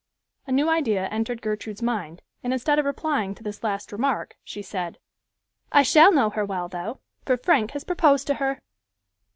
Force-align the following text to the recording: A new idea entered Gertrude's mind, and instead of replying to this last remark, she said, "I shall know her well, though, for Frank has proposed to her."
A 0.47 0.51
new 0.51 0.67
idea 0.67 1.05
entered 1.09 1.43
Gertrude's 1.43 1.83
mind, 1.83 2.23
and 2.43 2.51
instead 2.53 2.79
of 2.79 2.85
replying 2.85 3.35
to 3.35 3.43
this 3.43 3.63
last 3.63 3.91
remark, 3.91 4.35
she 4.43 4.63
said, 4.63 4.97
"I 5.71 5.83
shall 5.83 6.11
know 6.11 6.31
her 6.31 6.43
well, 6.43 6.67
though, 6.67 7.01
for 7.23 7.37
Frank 7.37 7.69
has 7.73 7.83
proposed 7.83 8.25
to 8.25 8.33
her." 8.41 8.63